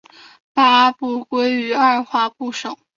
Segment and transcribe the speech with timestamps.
[0.51, 2.75] 八部归于二划部首。